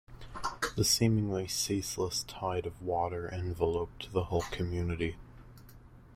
[0.75, 5.15] The seemingly ceaseless tide of water enveloped the whole community.